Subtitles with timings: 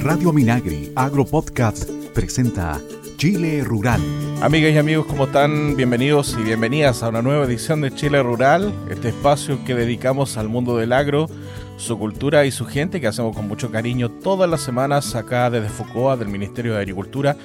[0.00, 2.80] Radio Minagri Agro Podcast presenta
[3.16, 4.00] Chile Rural.
[4.40, 5.76] Amigas y amigos, ¿cómo están?
[5.76, 10.48] Bienvenidos y bienvenidas a una nueva edición de Chile Rural, este espacio que dedicamos al
[10.48, 11.28] mundo del agro,
[11.76, 15.68] su cultura y su gente, que hacemos con mucho cariño todas las semanas acá desde
[15.68, 17.36] Focoa, del Ministerio de Agricultura,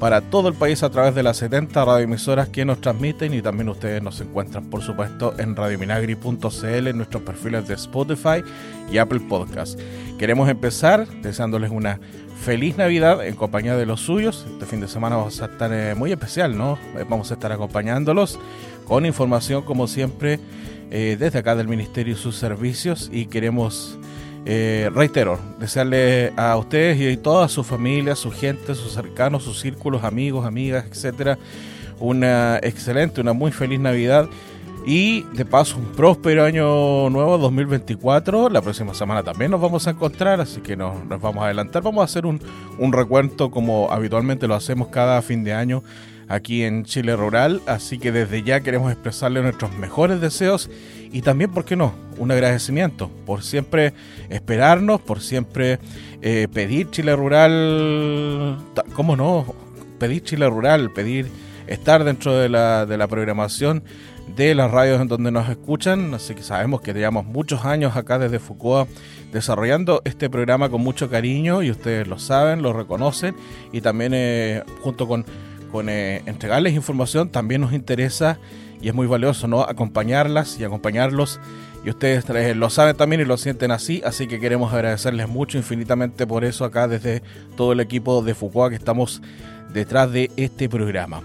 [0.00, 3.68] para todo el país a través de las 70 radioemisoras que nos transmiten y también
[3.68, 8.42] ustedes nos encuentran, por supuesto, en radiominagri.cl, en nuestros perfiles de Spotify
[8.90, 9.78] y Apple Podcast.
[10.18, 12.00] Queremos empezar deseándoles una
[12.40, 14.46] feliz Navidad en compañía de los suyos.
[14.50, 16.78] Este fin de semana vamos a estar eh, muy especial, ¿no?
[16.96, 18.38] Eh, vamos a estar acompañándolos
[18.86, 20.40] con información, como siempre,
[20.90, 23.10] eh, desde acá del Ministerio y sus servicios.
[23.12, 23.98] Y queremos,
[24.44, 30.04] reitero, desearle a ustedes y a toda su familia, su gente, sus cercanos, sus círculos,
[30.04, 31.38] amigos, amigas, etcétera,
[31.98, 34.28] una excelente, una muy feliz Navidad
[34.86, 38.48] y de paso, un próspero año nuevo 2024.
[38.48, 41.82] La próxima semana también nos vamos a encontrar, así que nos, nos vamos a adelantar.
[41.82, 42.40] Vamos a hacer un,
[42.78, 45.82] un, recuento como habitualmente lo hacemos cada fin de año
[46.28, 47.60] aquí en Chile Rural.
[47.66, 50.70] Así que desde ya queremos expresarle nuestros mejores deseos
[51.12, 51.92] y también, ¿por qué no?
[52.18, 53.92] Un agradecimiento por siempre
[54.28, 55.78] esperarnos, por siempre
[56.22, 58.58] eh, pedir Chile Rural.
[58.94, 59.54] ¿Cómo no?
[59.98, 61.28] Pedir Chile Rural, pedir
[61.66, 63.82] estar dentro de la, de la programación
[64.36, 68.18] de las radios en donde nos escuchan, así que sabemos que llevamos muchos años acá
[68.18, 68.88] desde Foucault
[69.32, 73.34] desarrollando este programa con mucho cariño y ustedes lo saben, lo reconocen
[73.72, 75.24] y también eh, junto con,
[75.70, 78.38] con eh, entregarles información también nos interesa
[78.80, 81.40] y es muy valioso no acompañarlas y acompañarlos
[81.84, 82.24] y ustedes
[82.56, 86.64] lo saben también y lo sienten así, así que queremos agradecerles mucho infinitamente por eso
[86.64, 87.22] acá desde
[87.56, 89.22] todo el equipo de Foucault que estamos
[89.72, 91.22] detrás de este programa.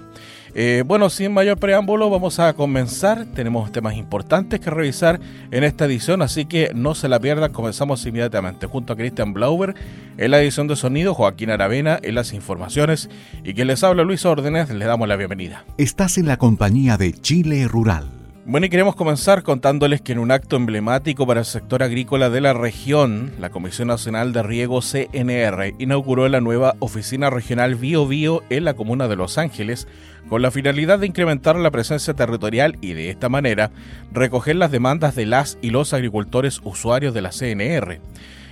[0.57, 3.25] Eh, bueno, sin mayor preámbulo, vamos a comenzar.
[3.25, 5.19] Tenemos temas importantes que revisar
[5.51, 7.51] en esta edición, así que no se la pierdan.
[7.51, 9.75] Comenzamos inmediatamente junto a Christian Blauber
[10.17, 13.09] en la edición de sonido, Joaquín Aravena en las informaciones
[13.43, 15.65] y quien les habla Luis Órdenes, le damos la bienvenida.
[15.77, 18.05] Estás en la compañía de Chile Rural.
[18.47, 22.41] Bueno, y queremos comenzar contándoles que en un acto emblemático para el sector agrícola de
[22.41, 28.43] la región, la Comisión Nacional de Riego CNR inauguró la nueva Oficina Regional Bio Bio
[28.51, 29.87] en la comuna de Los Ángeles,
[30.29, 33.71] con la finalidad de incrementar la presencia territorial y de esta manera
[34.11, 37.99] recoger las demandas de las y los agricultores usuarios de la CNR.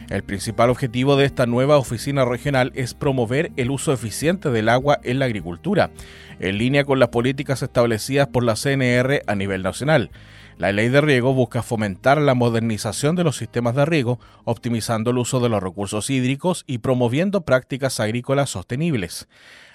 [0.10, 5.00] El principal objetivo de esta nueva oficina regional es promover el uso eficiente del agua
[5.04, 5.92] en la agricultura,
[6.40, 10.12] en línea con las políticas establecidas por la CNR a nivel nacional.
[10.58, 15.18] La ley de riego busca fomentar la modernización de los sistemas de riego, optimizando el
[15.18, 19.28] uso de los recursos hídricos y promoviendo prácticas agrícolas sostenibles.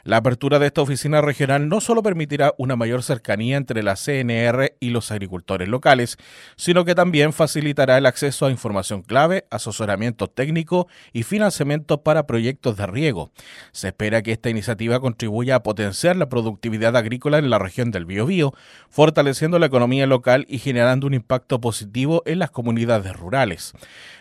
[0.08, 4.72] La apertura de esta oficina regional no solo permitirá una mayor cercanía entre la CNR
[4.80, 6.16] y los agricultores locales,
[6.56, 12.78] sino que también facilitará el acceso a información clave, asesoramiento técnico y financiamiento para proyectos
[12.78, 13.32] de riego.
[13.72, 18.06] Se espera que esta iniciativa contribuya a potenciar la productividad agrícola en la región del
[18.06, 18.54] Biobío,
[18.88, 23.74] fortaleciendo la economía local y generando un impacto positivo en las comunidades rurales.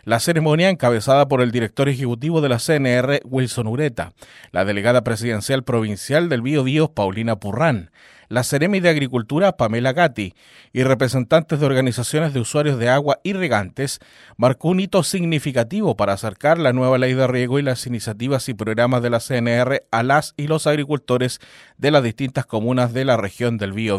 [0.03, 4.11] La ceremonia, encabezada por el director ejecutivo de la CNR, Wilson Ureta,
[4.51, 7.91] la delegada presidencial provincial del Bío Paulina Purrán,
[8.29, 10.33] la Ceremi de Agricultura, Pamela Gatti,
[10.73, 13.99] y representantes de organizaciones de usuarios de agua y regantes,
[14.35, 18.53] marcó un hito significativo para acercar la nueva ley de riego y las iniciativas y
[18.53, 21.39] programas de la CNR a las y los agricultores
[21.77, 23.97] de las distintas comunas de la región del Bío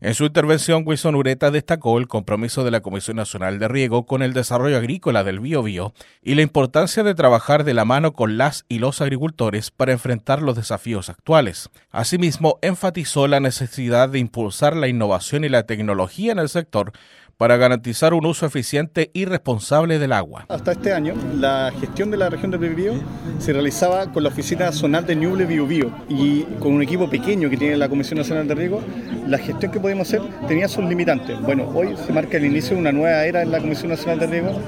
[0.00, 4.22] en su intervención, Wilson Ureta destacó el compromiso de la Comisión Nacional de Riego con
[4.22, 8.64] el desarrollo agrícola del Biobío y la importancia de trabajar de la mano con las
[8.68, 11.70] y los agricultores para enfrentar los desafíos actuales.
[11.90, 16.92] Asimismo, enfatizó la necesidad de impulsar la innovación y la tecnología en el sector
[17.36, 20.46] para garantizar un uso eficiente y responsable del agua.
[20.48, 22.94] Hasta este año, la gestión de la región de Biobío
[23.38, 27.56] se realizaba con la oficina zonal de Ñuble Biobío y con un equipo pequeño que
[27.56, 28.80] tiene la Comisión Nacional de Riego,
[29.26, 31.38] la gestión que podíamos hacer tenía sus limitantes.
[31.42, 34.26] Bueno, hoy se marca el inicio de una nueva era en la Comisión Nacional de
[34.26, 34.60] Riego,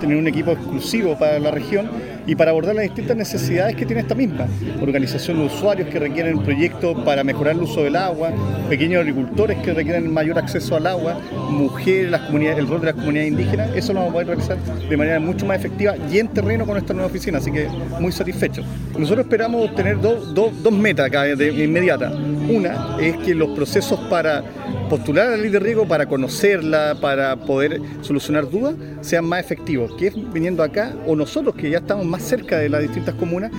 [0.00, 1.88] tener un equipo exclusivo para la región
[2.26, 4.46] y para abordar las distintas necesidades que tiene esta misma.
[4.80, 8.32] Organización de usuarios que requieren proyectos para mejorar el uso del agua,
[8.68, 11.18] pequeños agricultores que requieren mayor acceso al agua,
[11.50, 14.58] mujeres, las comunidades, el rol de las comunidades indígenas, eso lo vamos a poder realizar
[14.58, 17.68] de manera mucho más efectiva y en terreno con esta nueva oficina, así que
[18.00, 18.64] muy satisfechos.
[18.98, 22.10] Nosotros esperamos tener dos metas acá de inmediata.
[22.10, 24.42] Una es que los procesos para
[24.88, 29.92] postular a la ley de riego, para conocerla, para poder solucionar dudas, sean más efectivos,
[29.98, 33.50] que es viniendo acá o nosotros que ya estamos más cerca de las distintas comunas,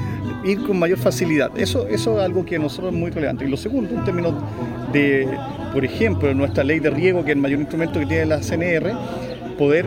[0.43, 1.51] ir con mayor facilidad.
[1.57, 3.45] Eso, es algo que a nosotros es muy relevante.
[3.45, 4.33] Y lo segundo, en términos
[4.93, 5.27] de,
[5.73, 8.93] por ejemplo, nuestra ley de riego, que es el mayor instrumento que tiene la CNR,
[9.57, 9.85] poder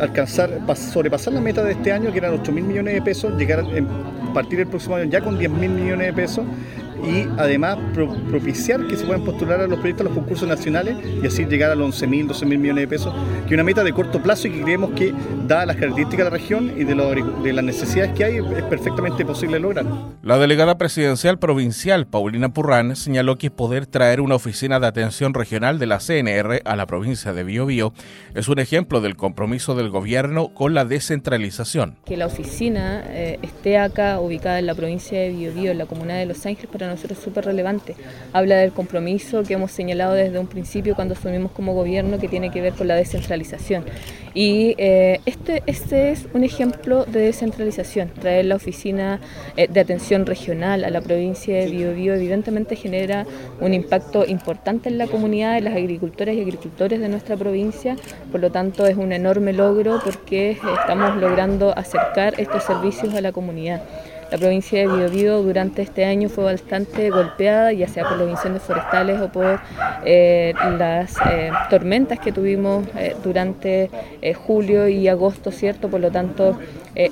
[0.00, 3.60] alcanzar, sobrepasar la meta de este año, que eran 8 mil millones de pesos, llegar
[3.60, 6.44] a partir del próximo año ya con 10 mil millones de pesos
[7.04, 7.78] y además
[8.28, 11.70] propiciar que se puedan postular a los proyectos a los concursos nacionales y así llegar
[11.70, 13.14] a los 11.000, 12.000 millones de pesos,
[13.46, 15.12] que es una meta de corto plazo y que creemos que,
[15.46, 16.94] dadas las características de la región y de,
[17.42, 19.86] de las necesidades que hay, es perfectamente posible lograr.
[20.22, 25.78] La delegada presidencial provincial, Paulina Purrán, señaló que poder traer una oficina de atención regional
[25.78, 27.92] de la CNR a la provincia de Biobío
[28.34, 31.96] es un ejemplo del compromiso del gobierno con la descentralización.
[32.04, 36.14] Que la oficina eh, esté acá, ubicada en la provincia de Biobío, en la comuna
[36.14, 37.94] de Los Ángeles, para nosotros es súper relevante.
[38.32, 42.50] Habla del compromiso que hemos señalado desde un principio cuando asumimos como gobierno que tiene
[42.50, 43.84] que ver con la descentralización.
[44.34, 48.10] Y eh, este, este es un ejemplo de descentralización.
[48.10, 49.18] Traer la oficina
[49.56, 53.26] eh, de atención regional a la provincia de Biobío evidentemente genera
[53.60, 57.96] un impacto importante en la comunidad de las agricultoras y agricultores de nuestra provincia.
[58.30, 63.32] Por lo tanto, es un enorme logro porque estamos logrando acercar estos servicios a la
[63.32, 63.82] comunidad.
[64.30, 68.64] La provincia de Biobío durante este año fue bastante golpeada, ya sea por los incendios
[68.64, 69.60] forestales o por
[70.04, 73.88] eh, las eh, tormentas que tuvimos eh, durante
[74.34, 75.88] julio y agosto, ¿cierto?
[75.88, 76.58] Por lo tanto,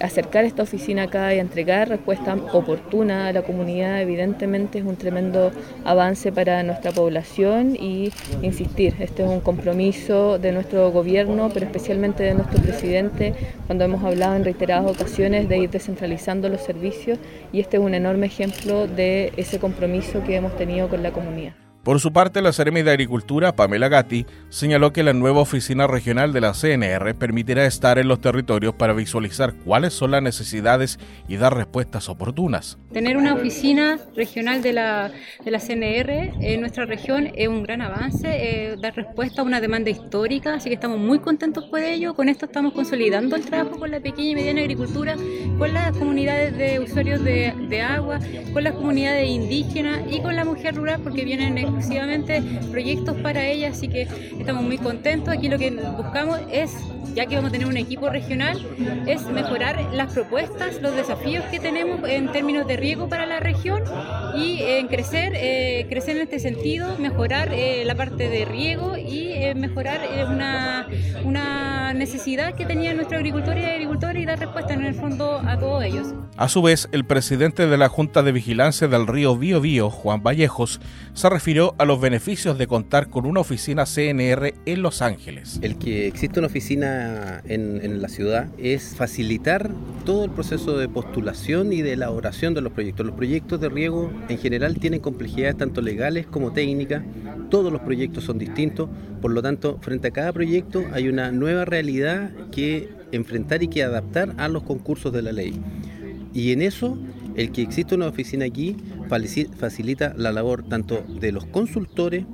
[0.00, 5.52] acercar esta oficina acá y entregar respuesta oportuna a la comunidad, evidentemente es un tremendo
[5.84, 8.10] avance para nuestra población y
[8.42, 13.34] insistir, este es un compromiso de nuestro gobierno, pero especialmente de nuestro presidente,
[13.66, 17.03] cuando hemos hablado en reiteradas ocasiones de ir descentralizando los servicios
[17.52, 21.54] y este es un enorme ejemplo de ese compromiso que hemos tenido con la comunidad.
[21.84, 26.32] Por su parte, la Seremi de Agricultura, Pamela Gatti, señaló que la nueva oficina regional
[26.32, 30.98] de la CNR permitirá estar en los territorios para visualizar cuáles son las necesidades
[31.28, 32.78] y dar respuestas oportunas.
[32.90, 35.10] Tener una oficina regional de la,
[35.44, 39.60] de la CNR en nuestra región es un gran avance, eh, dar respuesta a una
[39.60, 42.14] demanda histórica, así que estamos muy contentos por ello.
[42.14, 45.16] Con esto estamos consolidando el trabajo con la pequeña y mediana agricultura,
[45.58, 48.20] con las comunidades de usuarios de, de agua,
[48.54, 53.70] con las comunidades indígenas y con la mujer rural, porque vienen exclusivamente proyectos para ella,
[53.70, 55.34] así que estamos muy contentos.
[55.34, 56.72] Aquí lo que buscamos es,
[57.14, 58.64] ya que vamos a tener un equipo regional,
[59.06, 63.82] es mejorar las propuestas, los desafíos que tenemos en términos de riego para la región
[64.36, 69.32] y en crecer, eh, crecer en este sentido, mejorar eh, la parte de riego y
[69.32, 70.88] eh, mejorar una,
[71.24, 75.58] una necesidad que tenían nuestros agricultores y agricultores y dar respuesta en el fondo a
[75.58, 76.14] todos ellos.
[76.36, 80.22] A su vez, el presidente de la Junta de Vigilancia del río Bío Bío, Juan
[80.22, 80.80] Vallejos,
[81.12, 85.58] se refirió a los beneficios de contar con una oficina CNR en Los Ángeles.
[85.62, 89.70] El que existe una oficina en, la ciudad es facilitar
[90.04, 93.06] todo el proceso de postulación y de elaboración de los proyectos.
[93.06, 97.02] Los proyectos de riego en general tienen complejidades tanto legales como técnicas,
[97.50, 98.90] todos los proyectos son distintos,
[99.22, 103.82] por lo tanto, frente a cada proyecto hay una nueva realidad que enfrentar y que
[103.82, 105.60] adaptar a los concursos de la ley.
[106.34, 106.98] Y en eso,
[107.36, 108.76] el que existe una oficina aquí
[109.08, 112.24] facilita la labor tanto de los consultores,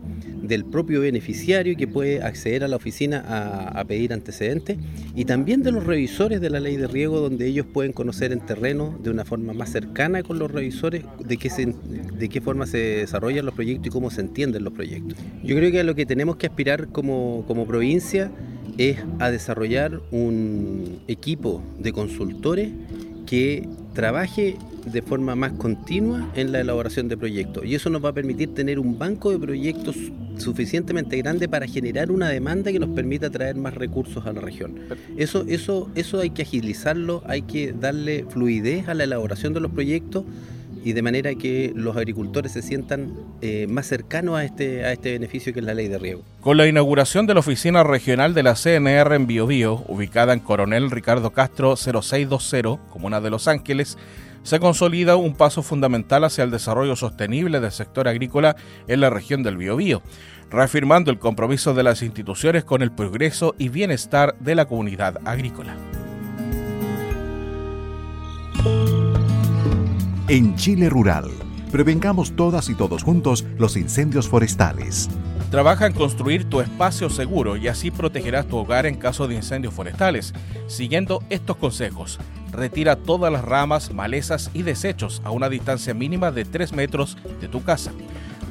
[0.43, 3.25] del propio beneficiario que puede acceder a la oficina
[3.75, 4.79] a, pedir antecedentes
[5.15, 8.41] y también de los revisores de la ley de riego donde ellos pueden conocer en
[8.41, 11.51] terreno de una forma más cercana con los revisores de qué,
[12.19, 15.19] de qué forma se desarrollan los proyectos y cómo se entienden los proyectos.
[15.43, 18.31] Yo creo que a lo que tenemos que aspirar como, como provincia
[18.79, 22.71] es a desarrollar un equipo de consultores
[23.27, 27.65] que trabaje de forma más continua en la elaboración de proyectos.
[27.65, 29.97] Y eso nos va a permitir tener un banco de proyectos
[30.39, 34.75] suficientemente grande para generar una demanda que nos permita traer más recursos a la región.
[35.17, 39.71] Eso, eso, eso hay que agilizarlo, hay que darle fluidez a la elaboración de los
[39.71, 40.25] proyectos
[40.85, 45.13] y de manera que los agricultores se sientan eh, más cercanos a este, a este
[45.13, 46.23] beneficio que es la ley de riego.
[46.41, 50.91] Con la inauguración de la oficina regional de la CNR en Biobío, ubicada en Coronel
[50.91, 53.99] Ricardo Castro 0620, comuna de Los Ángeles,
[54.43, 58.57] se consolida un paso fundamental hacia el desarrollo sostenible del sector agrícola
[58.89, 60.03] en la región del Biobío,
[60.51, 65.77] reafirmando el compromiso de las instituciones con el progreso y bienestar de la comunidad agrícola.
[70.33, 71.29] En Chile Rural,
[71.73, 75.11] prevengamos todas y todos juntos los incendios forestales.
[75.51, 79.75] Trabaja en construir tu espacio seguro y así protegerás tu hogar en caso de incendios
[79.75, 80.33] forestales,
[80.69, 82.21] siguiendo estos consejos.
[82.53, 87.49] Retira todas las ramas, malezas y desechos a una distancia mínima de 3 metros de
[87.49, 87.91] tu casa.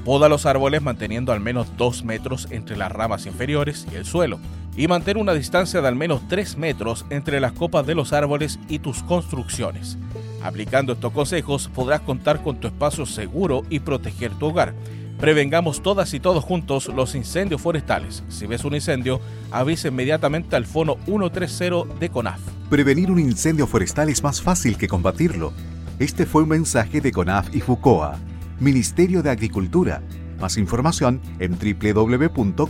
[0.04, 4.38] Poda los árboles manteniendo al menos 2 metros entre las ramas inferiores y el suelo.
[4.76, 8.60] Y mantén una distancia de al menos 3 metros entre las copas de los árboles
[8.70, 9.98] y tus construcciones.
[10.42, 14.74] Aplicando estos consejos podrás contar con tu espacio seguro y proteger tu hogar.
[15.20, 18.24] Prevengamos todas y todos juntos los incendios forestales.
[18.30, 19.20] Si ves un incendio,
[19.52, 22.40] avisa inmediatamente al fono 130 de CONAF.
[22.70, 25.52] Prevenir un incendio forestal es más fácil que combatirlo.
[26.00, 28.18] Este fue un mensaje de CONAF y FUCOA,
[28.62, 30.02] Ministerio de Agricultura.
[30.40, 32.70] Más información en www.conaf.cl.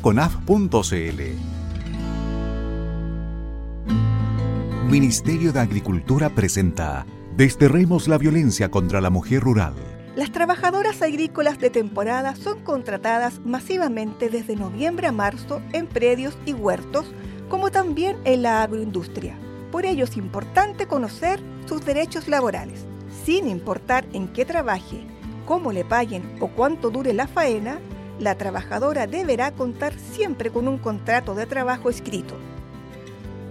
[4.90, 7.06] Ministerio de Agricultura presenta
[7.38, 9.76] Desterremos la violencia contra la mujer rural.
[10.16, 16.54] Las trabajadoras agrícolas de temporada son contratadas masivamente desde noviembre a marzo en predios y
[16.54, 17.06] huertos,
[17.50, 19.38] como también en la agroindustria.
[19.72, 22.84] Por ello es importante conocer sus derechos laborales.
[23.24, 25.06] Sin importar en qué trabaje,
[25.46, 27.78] cómo le paguen o cuánto dure la faena,
[28.20, 32.34] la trabajadora deberá contar siempre con un contrato de trabajo escrito.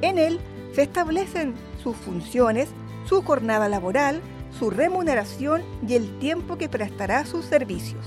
[0.02, 0.40] En él
[0.78, 2.68] se establecen sus funciones,
[3.04, 4.20] su jornada laboral,
[4.56, 8.06] su remuneración y el tiempo que prestará sus servicios.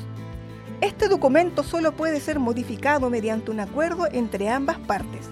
[0.80, 5.28] Este documento solo puede ser modificado mediante un acuerdo entre ambas partes,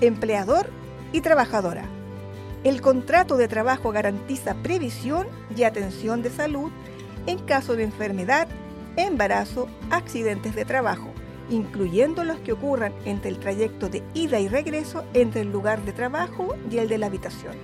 [0.00, 0.70] empleador
[1.12, 1.84] y trabajadora.
[2.64, 6.72] El contrato de trabajo garantiza previsión y atención de salud
[7.26, 8.48] en caso de enfermedad,
[8.96, 11.12] embarazo, accidentes de trabajo,
[11.50, 15.92] incluyendo los que ocurran entre el trayecto de ida y regreso entre el lugar de
[15.92, 17.56] trabajo y el de la habitación.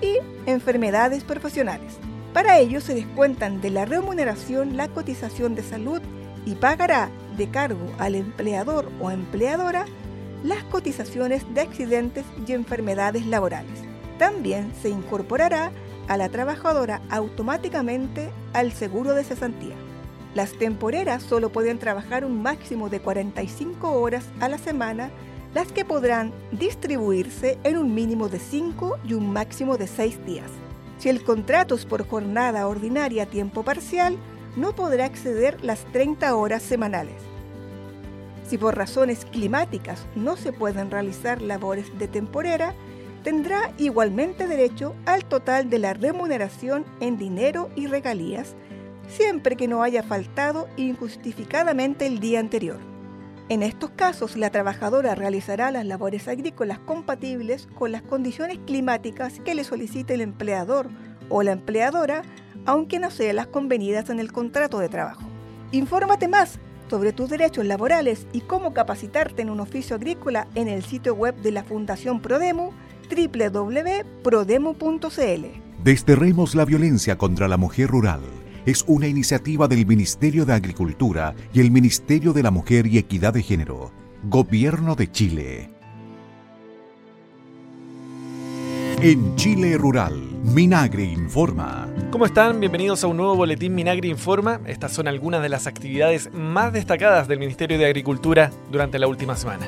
[0.00, 1.98] Y enfermedades profesionales.
[2.32, 6.00] Para ello se descuentan de la remuneración la cotización de salud
[6.46, 9.84] y pagará de cargo al empleador o empleadora
[10.42, 13.80] las cotizaciones de accidentes y enfermedades laborales.
[14.18, 15.72] También se incorporará
[16.08, 19.76] a la trabajadora automáticamente al seguro de cesantía.
[20.34, 25.10] Las temporeras solo pueden trabajar un máximo de 45 horas a la semana,
[25.54, 30.50] las que podrán distribuirse en un mínimo de 5 y un máximo de 6 días.
[30.98, 34.16] Si el contrato es por jornada ordinaria a tiempo parcial,
[34.56, 37.20] no podrá exceder las 30 horas semanales.
[38.46, 42.74] Si por razones climáticas no se pueden realizar labores de temporera,
[43.22, 48.54] tendrá igualmente derecho al total de la remuneración en dinero y regalías,
[49.12, 52.78] siempre que no haya faltado injustificadamente el día anterior.
[53.48, 59.54] En estos casos, la trabajadora realizará las labores agrícolas compatibles con las condiciones climáticas que
[59.54, 60.88] le solicite el empleador
[61.28, 62.22] o la empleadora,
[62.64, 65.22] aunque no sean las convenidas en el contrato de trabajo.
[65.72, 70.82] Infórmate más sobre tus derechos laborales y cómo capacitarte en un oficio agrícola en el
[70.82, 72.70] sitio web de la Fundación Prodemu
[73.10, 73.84] www.prodemu.cl.
[75.82, 78.20] Desterremos la violencia contra la mujer rural
[78.66, 83.34] es una iniciativa del Ministerio de Agricultura y el Ministerio de la Mujer y Equidad
[83.34, 83.90] de Género,
[84.24, 85.70] Gobierno de Chile.
[89.00, 90.14] En Chile Rural,
[90.44, 91.88] Minagri Informa.
[92.12, 92.60] ¿Cómo están?
[92.60, 94.60] Bienvenidos a un nuevo boletín Minagri Informa.
[94.64, 99.34] Estas son algunas de las actividades más destacadas del Ministerio de Agricultura durante la última
[99.34, 99.66] semana.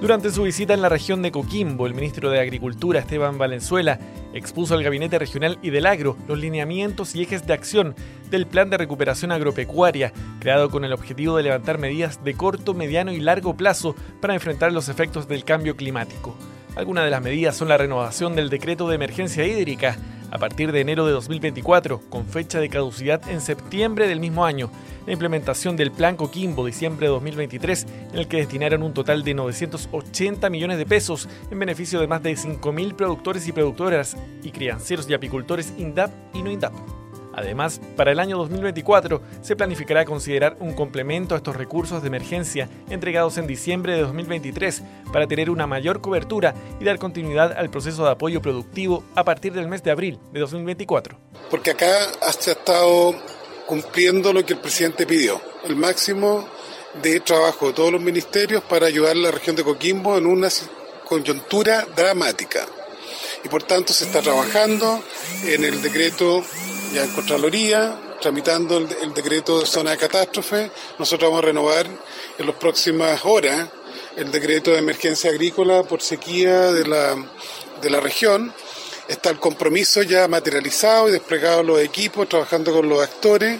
[0.00, 3.98] Durante su visita en la región de Coquimbo, el ministro de Agricultura, Esteban Valenzuela,
[4.32, 7.94] expuso al Gabinete Regional y del Agro los lineamientos y ejes de acción
[8.30, 13.12] del Plan de Recuperación Agropecuaria, creado con el objetivo de levantar medidas de corto, mediano
[13.12, 16.36] y largo plazo para enfrentar los efectos del cambio climático.
[16.76, 19.96] Algunas de las medidas son la renovación del decreto de emergencia hídrica
[20.30, 24.70] a partir de enero de 2024, con fecha de caducidad en septiembre del mismo año,
[25.06, 29.34] la implementación del Plan Coquimbo diciembre de 2023, en el que destinaron un total de
[29.34, 35.08] 980 millones de pesos en beneficio de más de 5.000 productores y productoras y crianceros
[35.08, 36.97] y apicultores INDAP y no INDAP.
[37.38, 42.68] Además, para el año 2024 se planificará considerar un complemento a estos recursos de emergencia
[42.90, 48.04] entregados en diciembre de 2023 para tener una mayor cobertura y dar continuidad al proceso
[48.04, 51.16] de apoyo productivo a partir del mes de abril de 2024.
[51.48, 53.14] Porque acá ha estado
[53.66, 56.48] cumpliendo lo que el presidente pidió, el máximo
[57.02, 60.48] de trabajo de todos los ministerios para ayudar a la región de Coquimbo en una
[61.04, 62.66] coyuntura dramática.
[63.44, 65.02] Y por tanto se está trabajando
[65.44, 66.42] en el decreto
[66.92, 70.70] ya en Contraloría, tramitando el, decreto de zona de catástrofe.
[70.98, 71.86] Nosotros vamos a renovar
[72.38, 73.68] en las próximas horas
[74.16, 77.16] el decreto de emergencia agrícola por sequía de la,
[77.80, 78.52] de la región
[79.08, 83.58] está el compromiso ya materializado y desplegado los equipos, trabajando con los actores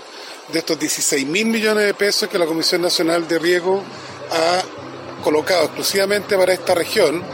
[0.52, 3.82] de estos 16 mil millones de pesos que la Comisión Nacional de Riego
[4.30, 4.62] ha
[5.22, 7.24] colocado exclusivamente para esta región.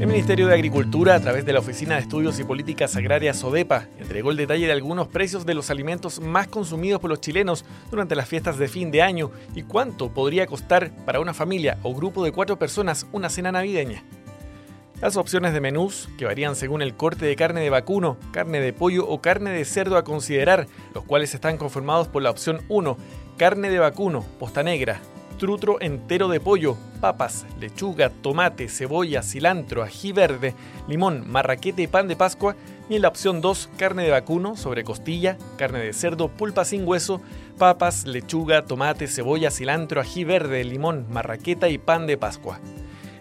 [0.00, 3.86] El Ministerio de Agricultura, a través de la Oficina de Estudios y Políticas Agrarias ODEPA,
[3.98, 8.16] entregó el detalle de algunos precios de los alimentos más consumidos por los chilenos durante
[8.16, 12.24] las fiestas de fin de año y cuánto podría costar para una familia o grupo
[12.24, 14.02] de cuatro personas una cena navideña.
[15.02, 18.72] Las opciones de menús, que varían según el corte de carne de vacuno, carne de
[18.72, 22.96] pollo o carne de cerdo a considerar, los cuales están conformados por la opción 1,
[23.36, 25.02] carne de vacuno, posta negra,
[25.40, 30.54] trutro entero de pollo, papas, lechuga, tomate, cebolla, cilantro, ají verde,
[30.86, 32.56] limón, marraquete y pan de Pascua.
[32.90, 36.86] Y en la opción 2, carne de vacuno sobre costilla, carne de cerdo, pulpa sin
[36.86, 37.22] hueso,
[37.56, 42.60] papas, lechuga, tomate, cebolla, cilantro, ají verde, limón, marraqueta y pan de Pascua.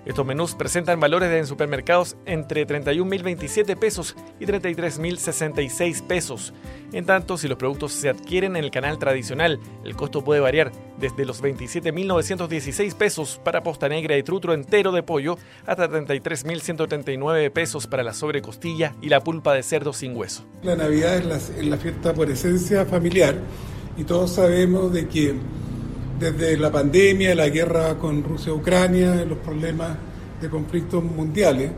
[0.06, 6.54] Estos menús presentan valores en supermercados entre 31.027 pesos y 33.066 pesos.
[6.94, 10.72] En tanto, si los productos se adquieren en el canal tradicional, el costo puede variar
[10.98, 17.88] desde los 27.916 pesos para posta negra y trutro entero de pollo hasta 33.139 pesos
[17.88, 20.46] para la sobrecostilla y la pulpa de cerdo sin hueso.
[20.64, 23.36] La Navidad es la, es la fiesta por esencia familiar
[23.98, 25.36] y todos sabemos de que
[26.20, 29.98] desde la pandemia, la guerra con Rusia-Ucrania, los problemas
[30.42, 31.72] de conflictos mundiales,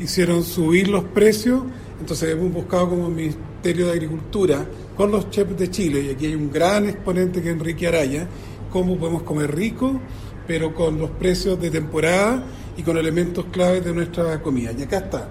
[0.00, 1.62] hicieron subir los precios.
[2.00, 6.34] Entonces hemos buscado como Ministerio de Agricultura con los chefs de Chile, y aquí hay
[6.34, 8.28] un gran exponente que es Enrique Araya,
[8.70, 10.00] cómo podemos comer rico,
[10.46, 12.44] pero con los precios de temporada
[12.76, 14.72] y con elementos claves de nuestra comida.
[14.76, 15.28] Y acá está,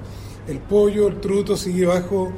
[0.48, 2.32] el pollo, el truto sigue bajo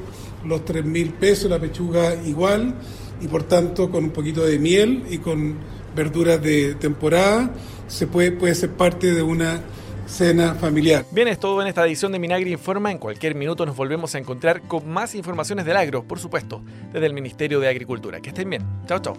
[0.45, 2.75] los 3 mil pesos, la pechuga igual,
[3.21, 5.55] y por tanto con un poquito de miel y con
[5.95, 7.51] verduras de temporada,
[7.87, 9.61] se puede, puede ser parte de una
[10.07, 11.05] cena familiar.
[11.11, 12.91] Bien, es todo en esta edición de Minagri Informa.
[12.91, 16.61] En cualquier minuto nos volvemos a encontrar con más informaciones del agro, por supuesto,
[16.93, 18.21] desde el Ministerio de Agricultura.
[18.21, 18.63] Que estén bien.
[18.87, 19.17] Chao, chao.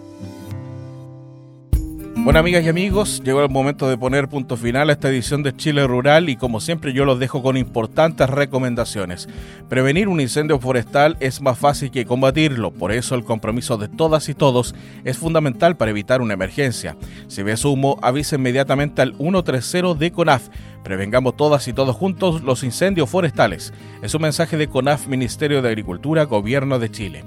[2.27, 5.55] Bueno, amigas y amigos, llegó el momento de poner punto final a esta edición de
[5.55, 9.29] Chile Rural y como siempre yo los dejo con importantes recomendaciones.
[9.69, 14.27] Prevenir un incendio forestal es más fácil que combatirlo, por eso el compromiso de todas
[14.27, 16.97] y todos es fundamental para evitar una emergencia.
[17.29, 20.49] Si ves humo, avisa inmediatamente al 130 de CONAF.
[20.83, 23.73] Prevengamos todas y todos juntos los incendios forestales.
[24.01, 27.23] Es un mensaje de CONAF, Ministerio de Agricultura, Gobierno de Chile.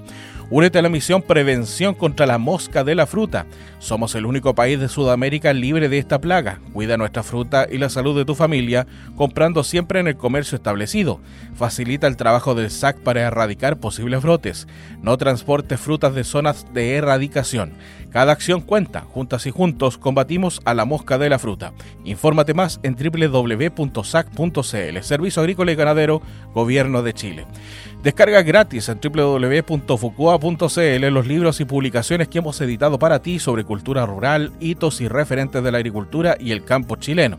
[0.53, 3.45] Únete a la misión Prevención contra la mosca de la fruta.
[3.79, 6.59] Somos el único país de Sudamérica libre de esta plaga.
[6.73, 11.21] Cuida nuestra fruta y la salud de tu familia comprando siempre en el comercio establecido.
[11.55, 14.67] Facilita el trabajo del SAC para erradicar posibles brotes.
[15.01, 17.71] No transporte frutas de zonas de erradicación.
[18.11, 19.05] Cada acción cuenta.
[19.09, 21.71] Juntas y juntos combatimos a la mosca de la fruta.
[22.03, 24.51] Infórmate más en www.sac.cl.
[25.01, 26.21] Servicio Agrícola y Ganadero,
[26.53, 27.45] Gobierno de Chile.
[28.03, 34.07] Descarga gratis en www.fucua.cl los libros y publicaciones que hemos editado para ti sobre cultura
[34.07, 37.37] rural, hitos y referentes de la agricultura y el campo chileno.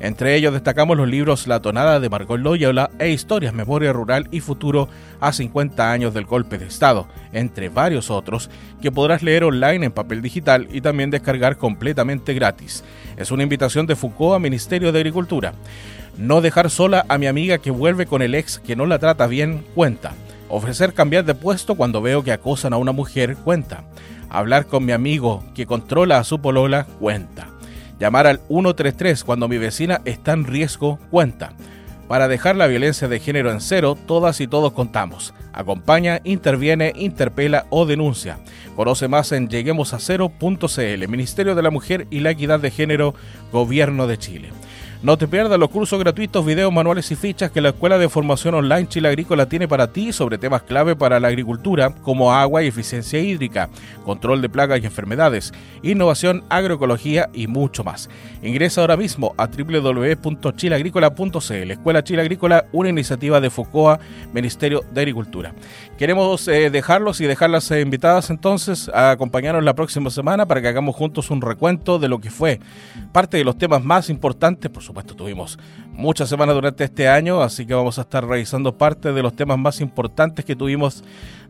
[0.00, 4.40] Entre ellos destacamos los libros La tonada de Margot Loyola e Historias, Memoria Rural y
[4.40, 4.86] Futuro
[5.18, 8.50] a 50 años del golpe de Estado, entre varios otros
[8.82, 12.84] que podrás leer online en papel digital y también descargar completamente gratis.
[13.16, 15.54] Es una invitación de Foucault Ministerio de Agricultura.
[16.16, 19.26] No dejar sola a mi amiga que vuelve con el ex que no la trata
[19.26, 20.12] bien, cuenta.
[20.48, 23.84] Ofrecer cambiar de puesto cuando veo que acosan a una mujer, cuenta.
[24.28, 27.48] Hablar con mi amigo que controla a su polola, cuenta.
[27.98, 31.52] Llamar al 133 cuando mi vecina está en riesgo, cuenta.
[32.08, 35.32] Para dejar la violencia de género en cero, todas y todos contamos.
[35.54, 38.38] Acompaña, interviene, interpela o denuncia.
[38.76, 43.14] Conoce más en lleguemosacero.cl, Ministerio de la Mujer y la Equidad de Género,
[43.50, 44.50] Gobierno de Chile.
[45.02, 48.54] No te pierdas los cursos gratuitos, videos, manuales y fichas que la Escuela de Formación
[48.54, 52.68] Online Chile Agrícola tiene para ti sobre temas clave para la agricultura como agua y
[52.68, 53.68] eficiencia hídrica,
[54.04, 58.08] control de plagas y enfermedades, innovación, agroecología y mucho más.
[58.44, 61.70] Ingresa ahora mismo a www.chileagrícola.cl.
[61.72, 63.98] Escuela Chile Agrícola, una iniciativa de FOCOA,
[64.32, 65.52] Ministerio de Agricultura.
[65.98, 70.68] Queremos eh, dejarlos y dejarlas eh, invitadas entonces a acompañarnos la próxima semana para que
[70.68, 72.60] hagamos juntos un recuento de lo que fue
[73.10, 75.58] parte de los temas más importantes, por supuesto tuvimos
[75.92, 79.58] muchas semanas durante este año, así que vamos a estar revisando parte de los temas
[79.58, 81.02] más importantes que tuvimos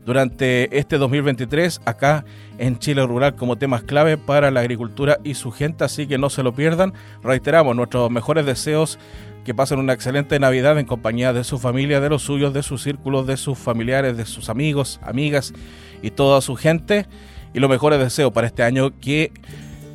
[0.04, 2.24] durante este 2023 acá
[2.58, 6.30] en Chile Rural como temas clave para la agricultura y su gente, así que no
[6.30, 6.92] se lo pierdan.
[7.22, 8.98] Reiteramos nuestros mejores deseos
[9.44, 12.82] que pasen una excelente Navidad en compañía de su familia, de los suyos, de sus
[12.82, 15.52] círculos, de sus familiares, de sus amigos, amigas
[16.00, 17.06] y toda su gente.
[17.54, 19.32] Y los mejores deseos para este año que